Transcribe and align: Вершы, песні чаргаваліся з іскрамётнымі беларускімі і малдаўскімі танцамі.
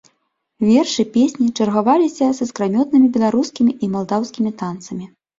Вершы, 0.67 1.03
песні 1.17 1.49
чаргаваліся 1.59 2.29
з 2.37 2.47
іскрамётнымі 2.47 3.07
беларускімі 3.17 3.75
і 3.89 3.91
малдаўскімі 3.97 4.51
танцамі. 4.63 5.05